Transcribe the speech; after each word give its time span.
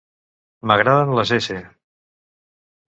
M'agraden 0.71 1.13
les 1.21 1.31
s 1.37 1.61